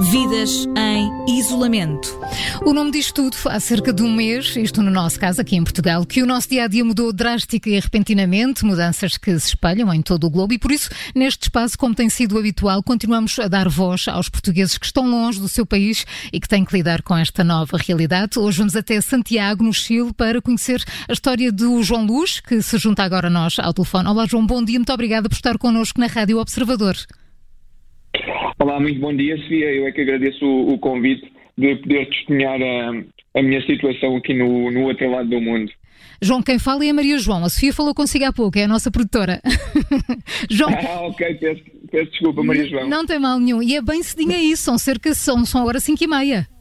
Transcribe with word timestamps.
Vidas 0.00 0.66
em 0.76 1.38
isolamento. 1.38 2.18
O 2.66 2.72
nome 2.72 2.90
diz 2.90 3.12
tudo. 3.12 3.36
Há 3.46 3.60
cerca 3.60 3.92
de 3.92 4.02
um 4.02 4.12
mês, 4.12 4.56
isto 4.56 4.82
no 4.82 4.90
nosso 4.90 5.20
caso 5.20 5.40
aqui 5.40 5.54
em 5.54 5.62
Portugal, 5.62 6.04
que 6.04 6.20
o 6.20 6.26
nosso 6.26 6.48
dia 6.48 6.64
a 6.64 6.66
dia 6.66 6.84
mudou 6.84 7.12
drástica 7.12 7.70
e 7.70 7.78
repentinamente, 7.78 8.64
mudanças 8.64 9.16
que 9.16 9.38
se 9.38 9.48
espalham 9.50 9.94
em 9.94 10.02
todo 10.02 10.24
o 10.24 10.30
globo 10.30 10.52
e 10.52 10.58
por 10.58 10.72
isso, 10.72 10.90
neste 11.14 11.44
espaço, 11.44 11.78
como 11.78 11.94
tem 11.94 12.08
sido 12.08 12.36
habitual, 12.36 12.82
continuamos 12.82 13.38
a 13.38 13.46
dar 13.46 13.68
voz 13.68 14.08
aos 14.08 14.28
portugueses 14.28 14.76
que 14.76 14.86
estão 14.86 15.08
longe 15.08 15.38
do 15.38 15.48
seu 15.48 15.64
país 15.64 16.04
e 16.32 16.40
que 16.40 16.48
têm 16.48 16.64
que 16.64 16.76
lidar 16.76 17.00
com 17.00 17.16
esta 17.16 17.44
nova 17.44 17.78
realidade. 17.78 18.36
Hoje 18.36 18.58
vamos 18.58 18.74
até 18.74 19.00
Santiago, 19.00 19.62
no 19.62 19.72
Chile, 19.72 20.12
para 20.12 20.42
conhecer 20.42 20.82
a 21.08 21.12
história 21.12 21.52
do 21.52 21.80
João 21.84 22.04
Luz, 22.04 22.40
que 22.40 22.60
se 22.62 22.78
junta 22.78 23.04
agora 23.04 23.28
a 23.28 23.30
nós 23.30 23.60
ao 23.60 23.72
telefone. 23.72 24.08
Olá, 24.08 24.26
João, 24.26 24.44
bom 24.44 24.64
dia, 24.64 24.78
muito 24.78 24.92
obrigada 24.92 25.28
por 25.28 25.36
estar 25.36 25.56
connosco 25.56 26.00
na 26.00 26.08
Rádio 26.08 26.38
Observador. 26.38 26.96
Olá, 28.58 28.80
muito 28.80 29.00
bom 29.00 29.14
dia, 29.14 29.36
Sofia. 29.38 29.72
Eu 29.72 29.86
é 29.86 29.92
que 29.92 30.00
agradeço 30.00 30.44
o, 30.44 30.74
o 30.74 30.78
convite 30.78 31.30
de 31.56 31.76
poder 31.76 32.08
testemunhar 32.08 32.60
a, 32.60 33.38
a, 33.38 33.42
minha 33.42 33.60
situação 33.66 34.16
aqui 34.16 34.34
no, 34.34 34.70
no 34.70 34.84
outro 34.84 35.10
lado 35.10 35.28
do 35.28 35.40
mundo. 35.40 35.70
João, 36.22 36.42
quem 36.42 36.58
fala 36.58 36.84
é 36.84 36.90
a 36.90 36.94
Maria 36.94 37.18
João. 37.18 37.44
A 37.44 37.48
Sofia 37.48 37.72
falou 37.72 37.94
consigo 37.94 38.24
há 38.24 38.32
pouco, 38.32 38.58
é 38.58 38.64
a 38.64 38.68
nossa 38.68 38.90
produtora. 38.90 39.40
João. 40.50 40.70
Ah, 40.70 41.02
ok, 41.02 41.34
peço, 41.34 41.62
peço 41.90 42.10
desculpa, 42.12 42.42
Maria 42.42 42.66
João. 42.68 42.88
Não 42.88 43.04
tem 43.04 43.18
mal 43.18 43.38
nenhum. 43.38 43.62
E 43.62 43.76
é 43.76 43.82
bem 43.82 44.02
cedinho 44.02 44.32
isso, 44.32 44.62
são 44.62 44.78
cerca, 44.78 45.14
são, 45.14 45.44
são 45.44 45.60
agora 45.60 45.80
5 45.80 46.02
e 46.02 46.06
meia. 46.06 46.53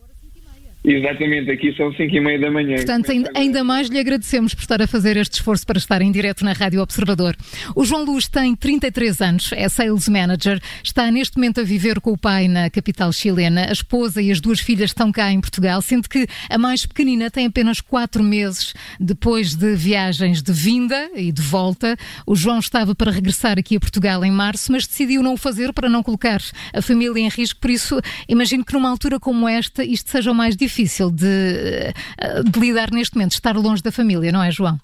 Exatamente, 0.85 1.49
aqui 1.49 1.73
são 1.77 1.93
5 1.93 2.13
e 2.13 2.19
meia 2.19 2.37
da 2.37 2.51
manhã. 2.51 2.75
Portanto, 2.75 3.09
ainda, 3.33 3.63
mais 3.63 3.87
lhe 3.87 3.97
agradecemos 3.97 4.53
por 4.53 4.61
estar 4.63 4.81
a 4.81 4.87
fazer 4.87 5.15
este 5.15 5.35
esforço 5.35 5.65
para 5.65 5.77
estar 5.77 6.01
em 6.01 6.11
direto 6.11 6.43
na 6.43 6.51
Rádio 6.51 6.81
Observador. 6.81 7.37
O 7.73 7.85
João 7.85 8.03
Luz 8.03 8.27
tem 8.27 8.53
33 8.53 9.21
anos, 9.21 9.49
é 9.53 9.69
sales 9.69 10.09
manager, 10.09 10.59
está 10.83 11.09
neste 11.09 11.37
momento 11.37 11.61
a 11.61 11.63
viver 11.63 12.01
com 12.01 12.11
o 12.11 12.17
pai 12.17 12.49
na 12.49 12.69
capital 12.69 13.13
chilena. 13.13 13.69
A 13.69 13.71
esposa 13.71 14.21
e 14.21 14.29
as 14.29 14.41
duas 14.41 14.59
filhas 14.59 14.89
estão 14.89 15.09
cá 15.09 15.31
em 15.31 15.39
Portugal, 15.39 15.81
sendo 15.81 16.09
que 16.09 16.27
a 16.49 16.57
mais 16.57 16.85
pequenina 16.85 17.31
tem 17.31 17.45
apenas 17.45 17.79
4 17.79 18.21
meses 18.21 18.73
depois 18.99 19.55
de 19.55 19.75
viagens 19.77 20.43
de 20.43 20.51
vinda 20.51 21.11
e 21.15 21.31
de 21.31 21.41
volta. 21.41 21.95
O 22.27 22.35
João 22.35 22.59
estava 22.59 22.93
para 22.93 23.09
regressar 23.09 23.57
aqui 23.57 23.77
a 23.77 23.79
Portugal 23.79 24.25
em 24.25 24.31
março, 24.31 24.69
mas 24.69 24.85
decidiu 24.85 25.23
não 25.23 25.35
o 25.35 25.37
fazer 25.37 25.71
para 25.71 25.87
não 25.87 26.03
colocar 26.03 26.41
a 26.73 26.81
família 26.81 27.21
em 27.21 27.29
risco. 27.29 27.61
Por 27.61 27.69
isso, 27.69 28.01
imagino 28.27 28.65
que 28.65 28.73
numa 28.73 28.89
altura 28.89 29.17
como 29.17 29.47
esta 29.47 29.81
isto 29.85 30.11
seja 30.11 30.29
o 30.29 30.35
mais 30.35 30.57
difícil 30.57 30.72
difícil 30.73 31.11
de, 31.11 31.25
eh, 31.27 32.43
de 32.43 32.59
lidar 32.59 32.89
neste 32.91 33.15
momento, 33.15 33.33
estar 33.33 33.55
longe 33.55 33.83
da 33.83 33.91
família, 33.91 34.31
não 34.31 34.43
é, 34.43 34.51
João? 34.51 34.77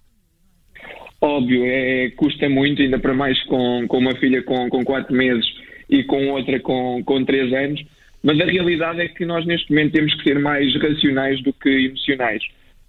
Óbvio, 1.19 1.63
é, 1.65 2.11
custa 2.15 2.47
muito, 2.47 2.81
ainda 2.81 2.99
para 2.99 3.13
mais 3.13 3.41
com, 3.43 3.85
com 3.87 3.97
uma 3.97 4.15
filha 4.15 4.41
com, 4.43 4.69
com 4.69 4.85
quatro 4.85 5.13
meses 5.13 5.45
e 5.89 6.03
com 6.03 6.29
outra 6.29 6.59
com, 6.59 7.03
com 7.03 7.25
três 7.25 7.51
anos, 7.51 7.83
mas 8.23 8.39
a 8.39 8.45
realidade 8.45 9.01
é 9.01 9.07
que 9.07 9.25
nós 9.25 9.45
neste 9.45 9.69
momento 9.69 9.93
temos 9.93 10.13
que 10.15 10.23
ser 10.23 10.39
mais 10.39 10.73
racionais 10.75 11.41
do 11.41 11.51
que 11.51 11.69
emocionais. 11.69 12.41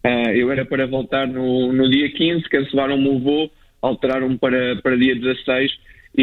Uh, 0.04 0.30
eu 0.34 0.50
era 0.50 0.64
para 0.64 0.86
voltar 0.86 1.26
no, 1.26 1.72
no 1.72 1.90
dia 1.90 2.10
15, 2.10 2.48
cancelaram-me 2.48 3.08
o 3.08 3.18
voo, 3.18 3.50
alteraram-me 3.82 4.38
para, 4.38 4.76
para 4.76 4.96
dia 4.96 5.14
16 5.14 5.72
e, 6.16 6.22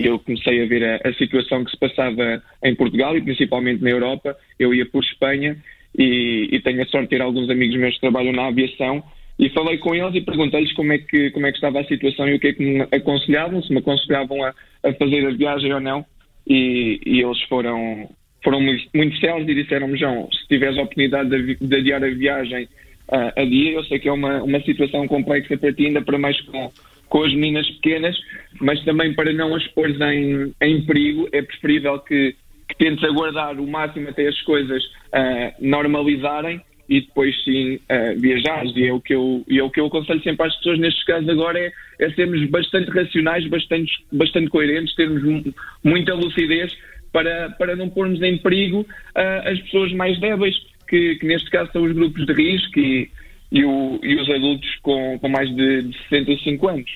e 0.00 0.06
eu 0.06 0.18
comecei 0.18 0.62
a 0.62 0.66
ver 0.66 0.84
a, 0.84 1.08
a, 1.08 1.12
situação 1.14 1.64
que 1.64 1.70
se 1.70 1.76
passava 1.76 2.42
em 2.64 2.74
Portugal 2.74 3.16
e 3.16 3.22
principalmente 3.22 3.82
na 3.82 3.90
Europa. 3.90 4.36
Eu 4.58 4.74
ia 4.74 4.86
por 4.86 5.02
Espanha 5.02 5.56
e, 5.98 6.48
e, 6.52 6.60
tenho 6.60 6.80
a 6.80 6.86
sorte 6.86 7.08
de 7.08 7.16
ter 7.16 7.22
alguns 7.22 7.50
amigos 7.50 7.76
meus 7.76 7.94
que 7.94 8.00
trabalham 8.00 8.32
na 8.32 8.46
aviação. 8.46 9.02
E 9.38 9.48
falei 9.50 9.78
com 9.78 9.94
eles 9.94 10.14
e 10.14 10.20
perguntei-lhes 10.20 10.72
como 10.72 10.92
é 10.92 10.98
que 10.98 11.30
como 11.30 11.46
é 11.46 11.50
que 11.50 11.58
estava 11.58 11.80
a 11.80 11.84
situação 11.84 12.28
e 12.28 12.34
o 12.34 12.40
que 12.40 12.48
é 12.48 12.52
que 12.52 12.62
me 12.62 12.82
aconselhavam, 12.82 13.62
se 13.62 13.72
me 13.72 13.78
aconselhavam 13.78 14.42
a, 14.44 14.54
a 14.84 14.92
fazer 14.94 15.26
a 15.26 15.30
viagem 15.30 15.72
ou 15.72 15.80
não. 15.80 16.04
E, 16.46 17.00
e 17.04 17.20
eles 17.20 17.40
foram 17.42 18.08
foram 18.42 18.60
muito, 18.60 18.84
muito 18.94 19.18
sérios 19.18 19.48
e 19.48 19.54
disseram-me 19.54 19.98
João, 19.98 20.28
se 20.32 20.46
tiveres 20.48 20.78
a 20.78 20.82
oportunidade 20.82 21.30
de, 21.30 21.56
de 21.56 21.76
adiar 21.76 22.02
a 22.02 22.08
viagem 22.08 22.64
uh, 23.08 23.32
a 23.36 23.44
dia, 23.44 23.72
eu 23.72 23.84
sei 23.84 23.98
que 23.98 24.08
é 24.08 24.12
uma, 24.12 24.42
uma 24.42 24.60
situação 24.60 25.06
complexa 25.08 25.56
para 25.56 25.72
ti, 25.72 25.86
ainda 25.86 26.02
para 26.02 26.18
mais 26.18 26.40
com, 26.42 26.70
com 27.08 27.24
as 27.24 27.34
meninas 27.34 27.68
pequenas, 27.72 28.16
mas 28.60 28.82
também 28.84 29.12
para 29.14 29.32
não 29.32 29.54
as 29.54 29.66
pôr 29.68 29.90
em, 29.90 30.54
em 30.62 30.82
perigo, 30.82 31.28
é 31.32 31.42
preferível 31.42 31.98
que 31.98 32.36
que 32.68 32.76
tentes 32.76 33.02
aguardar 33.04 33.58
o 33.58 33.66
máximo 33.66 34.08
até 34.08 34.26
as 34.28 34.40
coisas 34.42 34.84
uh, 34.84 35.54
normalizarem 35.60 36.60
e 36.88 37.02
depois 37.02 37.34
sim 37.44 37.76
uh, 37.76 38.18
viajares. 38.18 38.74
E 38.74 38.86
é, 38.86 38.92
o 38.92 39.00
que 39.00 39.14
eu, 39.14 39.44
e 39.48 39.58
é 39.58 39.62
o 39.62 39.70
que 39.70 39.80
eu 39.80 39.86
aconselho 39.86 40.22
sempre 40.22 40.46
às 40.46 40.56
pessoas 40.56 40.78
nestes 40.78 41.04
casos 41.04 41.28
agora 41.28 41.58
é, 41.58 41.72
é 41.98 42.10
sermos 42.12 42.44
bastante 42.48 42.90
racionais, 42.90 43.46
bastante, 43.46 43.92
bastante 44.10 44.48
coerentes, 44.48 44.94
termos 44.94 45.44
muita 45.84 46.14
lucidez 46.14 46.72
para, 47.12 47.50
para 47.50 47.76
não 47.76 47.88
pormos 47.88 48.20
em 48.22 48.38
perigo 48.38 48.80
uh, 48.80 49.48
as 49.48 49.58
pessoas 49.60 49.92
mais 49.92 50.18
débeis, 50.20 50.56
que, 50.88 51.16
que, 51.16 51.26
neste 51.26 51.50
caso 51.50 51.70
são 51.72 51.82
os 51.82 51.92
grupos 51.92 52.24
de 52.24 52.32
risco 52.32 52.78
e, 52.78 53.10
e, 53.52 53.64
o, 53.64 54.00
e 54.02 54.16
os 54.16 54.28
adultos 54.30 54.68
com, 54.82 55.18
com 55.18 55.28
mais 55.28 55.54
de, 55.54 55.82
de 55.82 55.98
65 56.08 56.68
anos. 56.68 56.90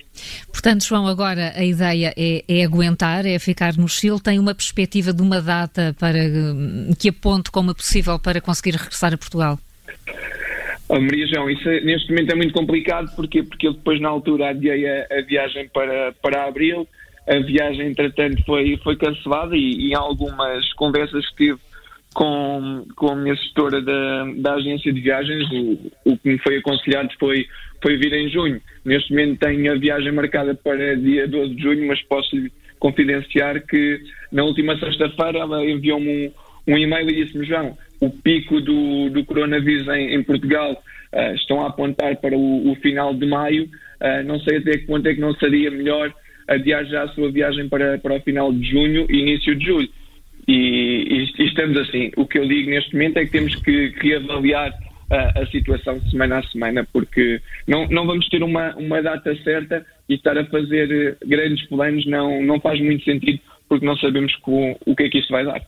Portanto, 0.63 0.85
João, 0.85 1.09
agora 1.09 1.53
a 1.57 1.65
ideia 1.65 2.15
é, 2.17 2.45
é, 2.47 2.63
aguentar, 2.63 3.27
é 3.27 3.37
ficar 3.41 3.77
no 3.77 3.89
Chile. 3.89 4.21
Tem 4.21 4.39
uma 4.39 4.55
perspectiva 4.55 5.13
de 5.13 5.21
uma 5.21 5.43
data 5.43 5.93
para 5.99 6.21
que 6.97 7.09
aponte 7.09 7.51
como 7.51 7.75
possível 7.75 8.17
para 8.17 8.41
conseguir 8.41 8.77
regressar 8.77 9.13
a 9.13 9.19
Portugal? 9.19 9.59
Oh, 10.89 11.01
Maria 11.01 11.27
João, 11.27 11.51
isso 11.51 11.69
é, 11.69 11.81
neste 11.81 12.11
momento 12.11 12.31
é 12.31 12.37
muito 12.37 12.55
complicado 12.55 13.11
porque 13.17 13.43
porque 13.43 13.67
eu 13.67 13.73
depois 13.73 14.01
na 14.01 14.09
altura 14.09 14.51
adiei 14.51 14.89
a, 14.89 15.07
a, 15.11 15.23
viagem 15.23 15.69
para, 15.69 16.13
para 16.23 16.47
abril, 16.47 16.87
a 17.29 17.41
viagem 17.41 17.89
entretanto 17.89 18.45
foi, 18.45 18.79
foi 18.85 18.95
cancelada 18.95 19.57
e, 19.57 19.89
e 19.89 19.95
algumas 19.97 20.73
conversas 20.75 21.29
que 21.31 21.37
tive 21.37 21.61
com, 22.15 22.85
com 22.95 23.09
a 23.09 23.17
minha 23.17 23.35
gestora 23.35 23.81
da, 23.81 24.25
da 24.37 24.55
agência 24.55 24.93
de 24.93 25.01
viagens, 25.01 25.51
o, 25.51 26.13
o 26.13 26.19
que 26.19 26.29
me 26.29 26.39
foi 26.39 26.59
aconselhado 26.59 27.09
foi, 27.19 27.47
foi 27.83 27.97
vir 27.97 28.13
em 28.13 28.29
junho. 28.29 28.61
Neste 28.85 29.11
momento 29.11 29.41
tenho 29.41 29.73
a 29.73 29.77
viagem 29.77 30.13
marcada 30.13 30.55
para 30.55 30.97
dia 30.97 31.27
12 31.27 31.55
de 31.55 31.63
junho, 31.63 31.87
mas 31.89 32.01
posso 32.03 32.37
lhe 32.37 32.53
confidenciar 32.79 33.65
que 33.67 34.01
na 34.31 34.45
última 34.45 34.79
sexta-feira 34.79 35.39
ela 35.39 35.65
enviou-me 35.65 36.29
um, 36.67 36.75
um 36.75 36.79
e-mail 36.79 37.09
e 37.09 37.25
disse-me, 37.25 37.47
João, 37.47 37.77
o 38.01 38.11
pico 38.11 38.61
do, 38.61 39.09
do 39.11 39.25
coronavírus 39.25 39.87
em, 39.89 40.15
em 40.15 40.23
Portugal 40.23 40.73
uh, 40.73 41.35
estão 41.35 41.65
a 41.65 41.69
apontar 41.69 42.17
para 42.17 42.37
o, 42.37 42.71
o 42.71 42.75
final 42.77 43.15
de 43.15 43.27
maio. 43.27 43.65
Uh, 44.01 44.27
não 44.27 44.41
sei 44.41 44.59
até 44.59 44.73
que 44.73 44.87
ponto 44.87 45.07
é 45.07 45.15
que 45.15 45.21
não 45.21 45.33
seria 45.35 45.71
melhor 45.71 46.13
adiar 46.49 46.85
já 46.87 47.05
a 47.05 47.09
sua 47.09 47.31
viagem 47.31 47.69
para, 47.69 47.99
para 47.99 48.17
o 48.17 48.21
final 48.21 48.53
de 48.53 48.69
junho 48.69 49.07
e 49.09 49.21
início 49.21 49.55
de 49.55 49.65
julho 49.65 49.89
e, 50.47 51.29
e, 51.39 51.45
estamos 51.45 51.77
assim. 51.79 52.11
O 52.17 52.27
que 52.27 52.39
eu 52.39 52.47
digo 52.47 52.71
neste 52.71 52.93
momento 52.93 53.19
é 53.19 53.25
que 53.25 53.31
temos 53.31 53.55
que 53.57 53.95
reavaliar 54.01 54.73
a, 55.11 55.43
a, 55.43 55.47
situação 55.47 56.01
semana 56.11 56.39
a 56.39 56.43
semana, 56.45 56.89
porque 56.93 57.41
não, 57.67 57.87
não 57.89 58.07
vamos 58.07 58.29
ter 58.29 58.43
uma, 58.43 58.75
uma 58.77 59.03
data 59.03 59.37
certa 59.45 59.85
e 60.09 60.15
estar 60.15 60.37
a 60.37 60.45
fazer 60.47 60.91
eh, 60.91 61.27
grandes 61.27 61.67
planos 61.69 62.07
não, 62.07 62.43
não 62.43 62.59
faz 62.61 62.81
muito 62.81 63.05
sentido, 63.05 63.39
porque 63.69 63.85
não 63.85 63.97
sabemos 63.97 64.35
com, 64.37 64.77
o 64.87 64.97
que 64.97 65.05
é 65.05 65.09
que 65.09 65.19
isso 65.19 65.31
vai 65.31 65.45
dar. 65.45 65.61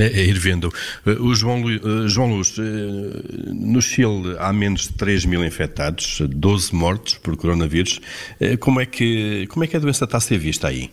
É, 0.00 0.04
é 0.04 0.24
ir 0.24 0.38
vendo. 0.38 0.70
Eh, 1.06 1.10
o 1.20 1.34
João, 1.34 1.62
uh, 1.62 2.08
João 2.08 2.36
Luz, 2.36 2.56
no 2.58 3.82
Chile 3.82 4.36
há 4.38 4.52
menos 4.52 4.88
de 4.88 4.94
3 4.94 5.26
mil 5.26 5.44
infectados, 5.44 6.20
12 6.20 6.74
mortos 6.74 7.14
por 7.14 7.36
coronavírus. 7.36 8.00
Como, 8.60 8.80
é 8.80 8.86
que, 8.86 9.46
como 9.48 9.64
é 9.64 9.66
que 9.66 9.76
a 9.76 9.80
doença 9.80 10.04
está 10.04 10.16
a 10.16 10.20
ser 10.20 10.38
vista 10.38 10.68
aí? 10.68 10.90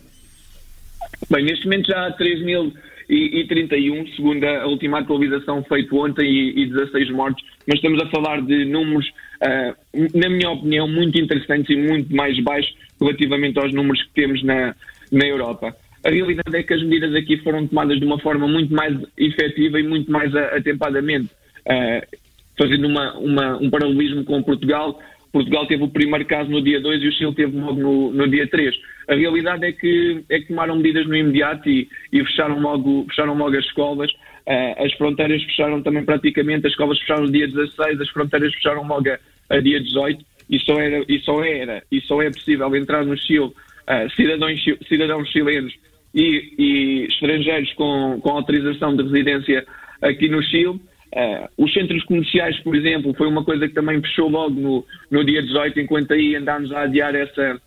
Bem, 1.30 1.44
neste 1.44 1.64
momento 1.64 1.88
já 1.88 2.06
há 2.06 2.16
3.031, 2.16 4.14
segundo 4.14 4.44
a 4.44 4.66
última 4.66 5.00
atualização 5.00 5.64
feita 5.64 5.94
ontem, 5.94 6.24
e, 6.24 6.62
e 6.62 6.66
16 6.66 7.10
mortos, 7.10 7.44
mas 7.66 7.76
estamos 7.76 8.00
a 8.02 8.06
falar 8.10 8.42
de 8.42 8.64
números, 8.64 9.06
uh, 9.42 9.74
na 10.14 10.28
minha 10.28 10.50
opinião, 10.50 10.86
muito 10.86 11.20
interessantes 11.20 11.68
e 11.70 11.76
muito 11.76 12.14
mais 12.14 12.38
baixos 12.42 12.74
relativamente 13.00 13.58
aos 13.58 13.72
números 13.72 14.02
que 14.02 14.10
temos 14.14 14.42
na, 14.42 14.74
na 15.10 15.26
Europa. 15.26 15.74
A 16.04 16.10
realidade 16.10 16.56
é 16.56 16.62
que 16.62 16.74
as 16.74 16.82
medidas 16.82 17.14
aqui 17.14 17.38
foram 17.38 17.66
tomadas 17.66 17.98
de 17.98 18.04
uma 18.04 18.20
forma 18.20 18.46
muito 18.46 18.72
mais 18.72 18.96
efetiva 19.18 19.80
e 19.80 19.82
muito 19.82 20.10
mais 20.10 20.34
atempadamente. 20.34 21.30
Uh, 21.66 22.26
fazendo 22.58 22.86
uma, 22.86 23.14
uma, 23.18 23.56
um 23.58 23.68
paralelismo 23.68 24.24
com 24.24 24.42
Portugal, 24.42 24.98
Portugal 25.32 25.66
teve 25.66 25.82
o 25.82 25.88
primeiro 25.88 26.24
caso 26.24 26.50
no 26.50 26.62
dia 26.62 26.80
2 26.80 27.02
e 27.02 27.08
o 27.08 27.12
Chile 27.12 27.34
teve 27.34 27.58
logo 27.58 27.80
no, 27.80 28.12
no 28.12 28.28
dia 28.28 28.46
3. 28.46 28.74
A 29.08 29.14
realidade 29.14 29.64
é 29.64 29.72
que, 29.72 30.24
é 30.28 30.40
que 30.40 30.48
tomaram 30.48 30.76
medidas 30.76 31.06
no 31.06 31.16
imediato 31.16 31.68
e, 31.68 31.88
e 32.12 32.24
fecharam, 32.24 32.60
logo, 32.60 33.06
fecharam 33.08 33.34
logo 33.36 33.56
as 33.56 33.64
escolas. 33.64 34.10
Uh, 34.10 34.84
as 34.84 34.92
fronteiras 34.94 35.42
fecharam 35.42 35.82
também 35.82 36.04
praticamente, 36.04 36.66
as 36.66 36.72
escolas 36.72 36.98
fecharam 37.00 37.24
no 37.24 37.32
dia 37.32 37.48
16, 37.48 38.00
as 38.00 38.08
fronteiras 38.10 38.54
fecharam 38.54 38.86
logo 38.86 39.08
a, 39.10 39.18
a 39.56 39.60
dia 39.60 39.80
18 39.80 40.24
e 40.48 40.58
só 40.60 40.80
era, 40.80 41.04
e 41.08 41.18
só 41.20 41.44
era, 41.44 41.82
e 41.90 42.00
só 42.02 42.22
é 42.22 42.30
possível 42.30 42.74
entrar 42.76 43.04
no 43.04 43.16
Chile 43.16 43.46
uh, 43.46 44.10
cidadãos, 44.14 44.64
cidadãos 44.88 45.28
chilenos 45.30 45.74
e, 46.14 46.54
e 46.58 47.06
estrangeiros 47.06 47.72
com, 47.74 48.20
com 48.20 48.30
autorização 48.30 48.96
de 48.96 49.02
residência 49.02 49.66
aqui 50.00 50.28
no 50.28 50.42
Chile. 50.42 50.80
Uh, 51.14 51.48
os 51.64 51.72
centros 51.72 52.02
comerciais, 52.04 52.58
por 52.60 52.74
exemplo, 52.74 53.14
foi 53.14 53.28
uma 53.28 53.44
coisa 53.44 53.66
que 53.68 53.74
também 53.74 54.00
fechou 54.02 54.28
logo 54.28 54.60
no, 54.60 54.84
no 55.10 55.24
dia 55.24 55.42
18, 55.42 55.80
enquanto 55.80 56.12
aí 56.12 56.34
andámos 56.34 56.72
a 56.72 56.82
adiar 56.82 57.14
essa, 57.14 57.60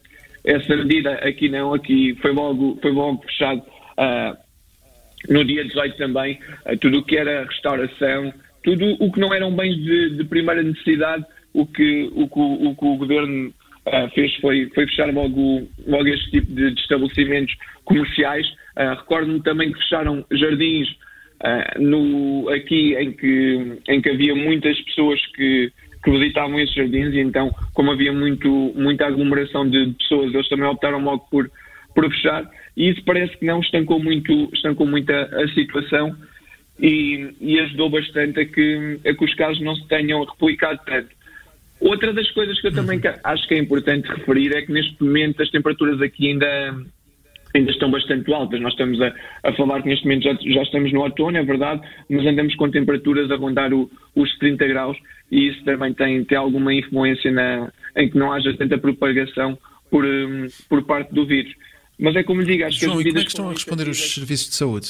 essa 0.43 0.75
medida. 0.75 1.13
Aqui 1.15 1.49
não, 1.49 1.73
aqui 1.73 2.15
foi 2.21 2.31
logo, 2.31 2.77
foi 2.81 2.91
logo 2.91 3.23
fechado 3.23 3.61
uh, 3.61 4.37
no 5.29 5.43
dia 5.43 5.63
18 5.65 5.97
também, 5.97 6.39
tudo 6.79 6.99
o 6.99 7.03
que 7.03 7.17
era 7.17 7.45
restauração, 7.45 8.33
tudo 8.63 8.95
o 8.99 9.11
que 9.11 9.19
não 9.19 9.33
eram 9.33 9.55
bens 9.55 9.75
de, 9.75 10.17
de 10.17 10.23
primeira 10.25 10.61
necessidade, 10.61 11.25
o 11.53 11.65
que 11.65 12.09
o, 12.13 12.23
o, 12.23 12.69
o, 12.69 12.75
que 12.75 12.85
o 12.85 12.95
governo 12.97 13.53
uh, 13.87 14.09
fez 14.13 14.33
foi, 14.35 14.69
foi 14.73 14.85
fechar 14.87 15.13
logo, 15.13 15.67
logo 15.87 16.07
este 16.07 16.31
tipo 16.31 16.53
de, 16.53 16.71
de 16.71 16.81
estabelecimentos 16.81 17.55
comerciais. 17.83 18.47
Uh, 18.77 18.95
Recordo-me 18.97 19.41
também 19.41 19.71
que 19.71 19.79
fecharam 19.79 20.25
jardins 20.31 20.87
uh, 21.43 21.81
no, 21.81 22.49
aqui 22.49 22.95
em 22.95 23.11
que, 23.11 23.81
em 23.87 24.01
que 24.01 24.09
havia 24.09 24.35
muitas 24.35 24.79
pessoas 24.81 25.19
que, 25.35 25.71
que 26.03 26.11
visitavam 26.11 26.59
esses 26.59 26.75
jardins 26.75 27.13
e 27.13 27.19
então, 27.19 27.53
como 27.73 27.91
havia 27.91 28.13
muito, 28.13 28.73
muita 28.75 29.07
aglomeração 29.07 29.69
de 29.69 29.93
pessoas, 29.99 30.33
eles 30.33 30.49
também 30.49 30.67
optaram 30.67 31.03
logo 31.03 31.27
por, 31.29 31.51
por 31.93 32.09
fechar 32.11 32.49
e 32.75 32.89
isso 32.89 33.03
parece 33.03 33.35
que 33.37 33.45
não 33.45 33.59
estancou 33.59 34.01
muito, 34.01 34.49
estancou 34.53 34.87
muito 34.87 35.11
a, 35.11 35.21
a 35.21 35.47
situação 35.49 36.15
e, 36.79 37.35
e, 37.41 37.59
ajudou 37.59 37.89
bastante 37.89 38.39
a 38.39 38.45
que, 38.45 38.99
a 39.05 39.13
que 39.13 39.25
os 39.25 39.35
casos 39.35 39.61
não 39.61 39.75
se 39.75 39.85
tenham 39.89 40.23
replicado 40.23 40.79
tanto. 40.85 41.09
Outra 41.79 42.13
das 42.13 42.29
coisas 42.31 42.59
que 42.59 42.67
eu 42.67 42.73
também 42.73 42.97
uhum. 42.99 43.19
acho 43.23 43.47
que 43.47 43.53
é 43.53 43.57
importante 43.57 44.07
referir 44.07 44.55
é 44.55 44.61
que 44.61 44.71
neste 44.71 45.01
momento 45.03 45.41
as 45.41 45.49
temperaturas 45.49 46.01
aqui 46.01 46.29
ainda, 46.29 46.85
ainda 47.55 47.71
estão 47.71 47.89
bastante 47.89 48.31
altas. 48.33 48.61
Nós 48.61 48.73
estamos 48.73 49.01
a, 49.01 49.13
a 49.43 49.53
falar 49.53 49.81
que 49.81 49.89
neste 49.89 50.05
momento 50.05 50.23
já, 50.23 50.33
já, 50.33 50.63
estamos 50.63 50.91
no 50.93 51.01
outono, 51.01 51.37
é 51.37 51.43
verdade, 51.43 51.81
mas 52.09 52.25
andamos 52.25 52.55
com 52.55 52.69
temperaturas 52.69 53.29
a 53.31 53.35
rondar 53.35 53.73
o, 53.73 53.89
os 54.15 54.37
30 54.37 54.67
graus 54.67 54.97
e 55.31 55.49
isso 55.49 55.63
também 55.63 55.93
tem, 55.93 56.23
tem 56.23 56.37
alguma 56.37 56.73
influência 56.73 57.31
na, 57.31 57.71
em 57.95 58.09
que 58.09 58.17
não 58.17 58.31
haja 58.31 58.55
tanta 58.55 58.77
propagação 58.77 59.57
por, 59.89 60.05
um, 60.05 60.47
por 60.67 60.83
parte 60.83 61.13
do 61.13 61.25
vírus. 61.25 61.53
Mas 61.99 62.15
é 62.15 62.23
como 62.23 62.41
lhe 62.41 62.47
digo, 62.47 62.65
acho 62.65 62.79
João, 62.79 62.93
que 62.93 62.99
as 62.99 63.05
medidas. 63.05 63.13
como 63.13 63.19
é 63.19 63.25
que 63.25 63.29
estão 63.29 63.49
a 63.49 63.53
responder 63.53 63.89
os 63.89 64.13
serviços 64.13 64.49
de 64.49 64.55
saúde? 64.55 64.87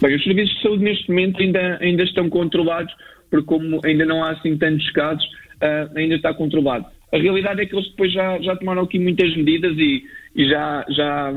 Bem, 0.00 0.16
os 0.16 0.24
serviços 0.24 0.56
de 0.56 0.62
saúde 0.62 0.82
neste 0.82 1.08
momento 1.08 1.40
ainda, 1.40 1.78
ainda 1.80 2.02
estão 2.02 2.28
controlados 2.28 2.92
porque 3.30 3.46
como 3.46 3.80
ainda 3.84 4.04
não 4.04 4.24
há 4.24 4.30
assim 4.30 4.56
tantos 4.56 4.90
casos, 4.90 5.24
uh, 5.24 5.96
ainda 5.96 6.16
está 6.16 6.32
controlado. 6.34 6.86
A 7.12 7.16
realidade 7.16 7.60
é 7.62 7.66
que 7.66 7.74
eles 7.74 7.88
depois 7.88 8.12
já, 8.12 8.38
já 8.40 8.56
tomaram 8.56 8.82
aqui 8.82 8.98
muitas 8.98 9.34
medidas 9.36 9.76
e, 9.78 10.04
e 10.36 10.48
já, 10.48 10.84
já, 10.90 11.34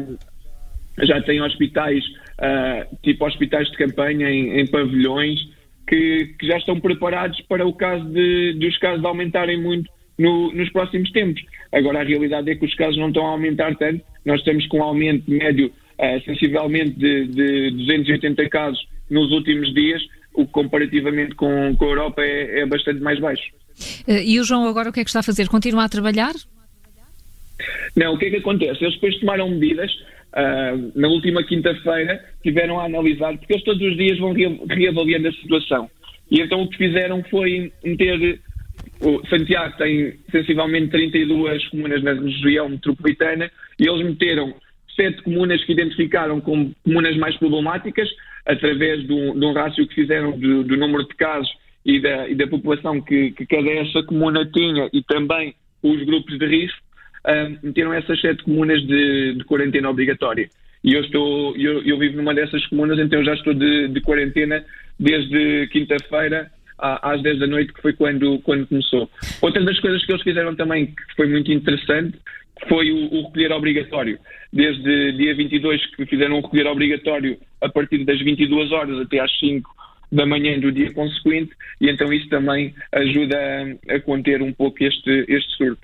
já 1.04 1.22
têm 1.22 1.42
hospitais, 1.42 2.04
uh, 2.06 2.98
tipo 3.02 3.26
hospitais 3.26 3.70
de 3.72 3.78
campanha 3.78 4.30
em, 4.30 4.60
em 4.60 4.68
pavilhões, 4.68 5.40
que, 5.88 6.36
que, 6.40 6.48
já 6.48 6.58
estão 6.58 6.80
preparados 6.80 7.40
para 7.42 7.66
o 7.66 7.74
caso 7.74 8.04
de, 8.06 8.58
os 8.68 8.78
casos 8.78 9.04
aumentarem 9.04 9.62
muito 9.62 9.90
no, 10.18 10.52
nos 10.54 10.70
próximos 10.72 11.10
tempos. 11.12 11.42
Agora, 11.72 12.02
a 12.02 12.04
realidade 12.04 12.52
é 12.52 12.56
que 12.56 12.66
os 12.66 12.76
casos 12.76 12.98
não 12.98 13.08
estão 13.08 13.26
a 13.26 13.32
aumentar 13.32 13.76
tanto. 13.76 14.04
Nós 14.26 14.40
estamos 14.40 14.68
com 14.68 14.80
um 14.80 14.84
aumento 14.84 15.30
médio 15.32 15.68
uh, 15.68 16.22
sensivelmente 16.26 16.92
de, 16.92 17.28
de 17.28 17.72
280 17.72 18.50
casos 18.50 18.80
nos 19.10 19.32
últimos 19.32 19.74
dias, 19.74 20.02
o 20.34 20.46
que 20.46 20.52
comparativamente 20.52 21.36
com, 21.36 21.76
com 21.76 21.86
a 21.86 21.90
Europa 21.90 22.22
é, 22.22 22.62
é 22.62 22.66
bastante 22.66 23.02
mais 23.02 23.20
baixo. 23.20 23.52
Uh, 24.08 24.24
e 24.24 24.40
o 24.40 24.44
João 24.44 24.68
agora 24.68 24.90
o 24.90 24.94
que 24.94 25.00
é 25.00 25.04
que 25.04 25.10
está 25.10 25.20
a 25.20 25.24
fazer? 25.24 25.48
Continua 25.48 25.86
a 25.86 25.90
trabalhar? 25.90 26.34
Não, 27.96 28.14
o 28.14 28.18
que 28.18 28.26
é 28.26 28.30
que 28.30 28.38
acontece? 28.38 28.84
Eles 28.84 28.96
depois 28.96 29.18
tomaram 29.20 29.50
medidas, 29.50 29.92
uh, 29.92 30.92
na 30.96 31.08
última 31.08 31.44
quinta-feira, 31.44 32.24
tiveram 32.44 32.80
a 32.80 32.86
analisar, 32.86 33.38
porque 33.38 33.54
eles 33.54 33.64
todos 33.64 33.82
os 33.82 33.98
dias 33.98 34.18
vão 34.18 34.34
reavaliando 34.70 35.28
a 35.28 35.34
situação. 35.34 35.90
E 36.30 36.40
então 36.40 36.62
o 36.62 36.70
que 36.70 36.78
fizeram 36.78 37.24
foi 37.30 37.72
meter. 37.84 38.40
O 39.02 39.26
Santiago 39.28 39.76
tem 39.78 40.14
sensivelmente 40.32 40.92
32 40.92 41.68
comunas 41.70 42.04
na 42.04 42.14
região 42.14 42.70
metropolitana 42.70 43.52
e 43.80 43.88
eles 43.88 44.06
meteram 44.06 44.54
sete 44.96 45.22
comunas 45.24 45.64
que 45.66 45.72
identificaram 45.72 46.40
como 46.40 46.74
comunas 46.84 47.18
mais 47.18 47.36
problemáticas, 47.38 48.08
através 48.46 49.06
de 49.06 49.14
um, 49.14 49.38
de 49.38 49.46
um 49.46 49.54
rácio 49.54 49.88
que 49.88 49.96
fizeram 49.96 50.38
do, 50.38 50.64
do 50.64 50.78
número 50.78 51.08
de 51.08 51.16
casos 51.16 51.50
e 51.86 52.00
da, 52.00 52.30
e 52.30 52.36
da 52.36 52.48
população 52.48 53.02
que, 53.02 53.32
que, 53.32 53.46
cada 53.46 53.70
essa 53.70 54.04
comuna 54.04 54.46
tinha 54.46 54.90
e 54.94 55.02
também 55.04 55.56
os 55.82 56.04
grupos 56.04 56.38
de 56.38 56.46
risco, 56.46 56.80
um, 57.28 57.68
meteram 57.68 57.94
essas 57.94 58.20
sete 58.20 58.44
comunas 58.44 58.82
de, 58.86 59.36
de 59.36 59.44
quarentena 59.46 59.90
obrigatória. 59.90 60.50
E 60.84 60.94
eu 60.94 61.02
estou, 61.02 61.56
eu, 61.56 61.84
eu, 61.84 61.98
vivo 61.98 62.18
numa 62.18 62.34
dessas 62.34 62.66
comunas, 62.68 62.98
então 63.00 63.24
já 63.24 63.34
estou 63.34 63.54
de, 63.54 63.88
de 63.88 64.02
quarentena 64.02 64.64
desde 65.00 65.68
quinta-feira 65.68 66.52
às 66.78 67.22
10 67.22 67.40
da 67.40 67.48
noite, 67.48 67.74
que 67.74 67.82
foi 67.82 67.94
quando, 67.94 68.40
quando 68.40 68.66
começou. 68.66 69.10
Outra 69.42 69.64
das 69.64 69.80
coisas 69.80 70.04
que 70.04 70.12
eles 70.12 70.24
fizeram 70.24 70.56
também, 70.56 70.88
que 70.88 71.16
foi 71.16 71.28
muito 71.28 71.52
interessante, 71.52 72.18
foi 72.68 72.92
o, 72.92 73.14
o 73.14 73.26
recolher 73.28 73.52
obrigatório. 73.52 74.20
Desde 74.52 75.12
dia 75.14 75.36
22 75.36 75.96
que 75.96 76.06
fizeram 76.08 76.40
o 76.40 76.42
recolher 76.42 76.68
obrigatório 76.68 77.38
a 77.62 77.70
partir 77.70 78.04
das 78.04 78.20
22 78.20 78.72
horas 78.72 79.00
até 79.00 79.20
às 79.20 79.32
5 79.40 79.81
da 80.12 80.26
manhã 80.26 80.60
do 80.60 80.72
dia 80.72 80.92
consequente 80.94 81.52
e 81.80 81.90
então 81.90 82.12
isso 82.12 82.28
também 82.30 82.74
ajuda 82.92 83.38
a, 83.38 83.96
a 83.96 84.00
conter 84.02 84.42
um 84.42 84.52
pouco 84.52 84.84
este, 84.84 85.26
este 85.28 85.56
surto. 85.56 85.82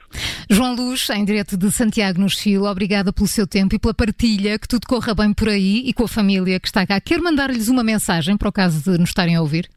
João 0.49 0.75
Luz, 0.75 1.09
em 1.09 1.23
direto 1.23 1.57
de 1.57 1.71
Santiago 1.71 2.19
no 2.19 2.29
Chile, 2.29 2.57
obrigada 2.59 3.13
pelo 3.13 3.27
seu 3.27 3.47
tempo 3.47 3.75
e 3.75 3.79
pela 3.79 3.93
partilha, 3.93 4.59
que 4.59 4.67
tudo 4.67 4.87
corra 4.87 5.13
bem 5.15 5.33
por 5.33 5.49
aí 5.49 5.83
e 5.85 5.93
com 5.93 6.03
a 6.03 6.07
família 6.07 6.59
que 6.59 6.67
está 6.67 6.85
cá. 6.85 6.99
Quero 6.99 7.23
mandar-lhes 7.23 7.67
uma 7.67 7.83
mensagem 7.83 8.37
para 8.37 8.49
o 8.49 8.51
caso 8.51 8.91
de 8.91 8.97
nos 8.97 9.09
estarem 9.09 9.35
a 9.35 9.41
ouvir? 9.41 9.67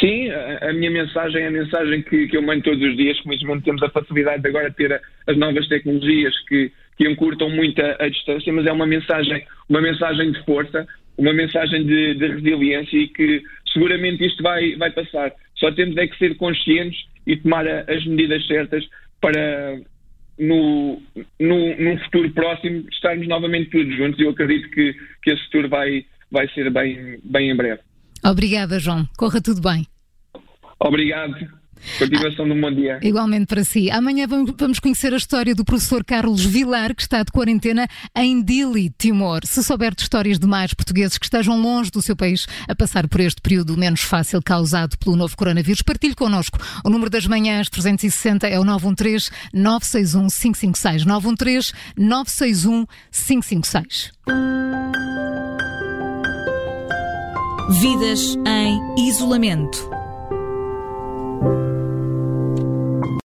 Sim, 0.00 0.30
a, 0.30 0.70
a, 0.70 0.72
minha 0.72 0.90
mensagem 0.90 1.42
é 1.42 1.46
a 1.46 1.50
mensagem 1.50 2.02
que, 2.02 2.26
que 2.26 2.36
eu 2.36 2.42
mando 2.42 2.62
todos 2.62 2.82
os 2.82 2.96
dias. 2.96 3.18
Felizmente 3.20 3.64
temos 3.64 3.82
a 3.82 3.90
facilidade 3.90 4.42
de 4.42 4.48
agora 4.48 4.70
ter 4.72 4.92
a, 4.92 5.00
as 5.26 5.36
novas 5.36 5.68
tecnologias 5.68 6.34
que, 6.48 6.72
que 6.96 7.08
encurtam 7.08 7.50
muito 7.50 7.80
a, 7.80 7.96
a, 8.00 8.08
distância, 8.08 8.52
mas 8.52 8.66
é 8.66 8.72
uma 8.72 8.86
mensagem, 8.86 9.44
uma 9.68 9.80
mensagem 9.80 10.32
de 10.32 10.44
força, 10.44 10.86
uma 11.16 11.32
mensagem 11.32 11.86
de, 11.86 12.14
de, 12.14 12.26
resiliência 12.26 12.96
e 12.96 13.08
que 13.08 13.42
seguramente 13.72 14.24
isto 14.24 14.42
vai, 14.42 14.76
vai 14.76 14.90
passar. 14.90 15.32
Só 15.56 15.70
temos 15.72 15.96
é 15.96 16.06
que 16.06 16.18
ser 16.18 16.36
conscientes 16.36 17.04
e 17.26 17.36
tomar 17.36 17.66
as 17.66 18.04
medidas 18.06 18.46
certas 18.46 18.84
para 19.20 19.78
no, 20.38 21.00
no, 21.40 21.76
num 21.76 21.98
futuro 22.04 22.30
próximo 22.32 22.84
estarmos 22.90 23.26
novamente 23.28 23.70
todos 23.70 23.96
juntos. 23.96 24.20
Eu 24.20 24.30
acredito 24.30 24.68
que, 24.70 24.94
que 25.22 25.30
esse 25.30 25.44
futuro 25.44 25.68
vai, 25.68 26.04
vai 26.30 26.48
ser 26.48 26.70
bem, 26.70 27.18
bem 27.24 27.50
em 27.50 27.56
breve. 27.56 27.80
Obrigada, 28.24 28.78
João. 28.78 29.06
Corra 29.16 29.40
tudo 29.40 29.60
bem. 29.60 29.86
Obrigado. 30.80 31.63
Continuação 31.98 32.46
de 32.46 32.52
um 32.52 32.60
bom 32.60 32.72
dia. 32.72 32.98
Igualmente 33.02 33.46
para 33.46 33.64
si. 33.64 33.90
Amanhã 33.90 34.26
vamos 34.26 34.78
conhecer 34.80 35.12
a 35.12 35.16
história 35.16 35.54
do 35.54 35.64
professor 35.64 36.04
Carlos 36.04 36.44
Vilar, 36.44 36.94
que 36.94 37.02
está 37.02 37.22
de 37.22 37.30
quarentena 37.30 37.86
em 38.14 38.42
Dili, 38.42 38.90
Timor. 38.98 39.40
Se 39.44 39.62
souber 39.62 39.94
de 39.94 40.02
histórias 40.02 40.38
de 40.38 40.46
mais 40.46 40.74
portugueses 40.74 41.18
que 41.18 41.26
estejam 41.26 41.60
longe 41.60 41.90
do 41.90 42.02
seu 42.02 42.16
país 42.16 42.46
a 42.68 42.74
passar 42.74 43.08
por 43.08 43.20
este 43.20 43.40
período 43.40 43.76
menos 43.76 44.00
fácil 44.00 44.42
causado 44.42 44.96
pelo 44.98 45.16
novo 45.16 45.36
coronavírus, 45.36 45.82
partilhe 45.82 46.14
connosco. 46.14 46.58
O 46.84 46.90
número 46.90 47.10
das 47.10 47.26
manhãs 47.26 47.68
360 47.68 48.46
é 48.48 48.58
o 48.58 48.64
913 48.64 49.30
961 49.52 50.28
556. 50.28 51.04
913 51.04 51.72
961 51.96 52.86
556. 53.12 54.12
Vidas 57.80 58.36
em 58.46 59.08
isolamento. 59.08 60.03